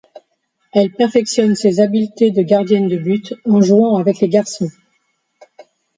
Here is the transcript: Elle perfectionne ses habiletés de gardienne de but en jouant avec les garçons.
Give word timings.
Elle 0.73 0.91
perfectionne 0.91 1.53
ses 1.53 1.79
habiletés 1.79 2.31
de 2.31 2.41
gardienne 2.41 2.87
de 2.87 2.97
but 2.97 3.35
en 3.45 3.61
jouant 3.61 3.97
avec 3.97 4.19
les 4.19 4.29
garçons. 4.29 4.71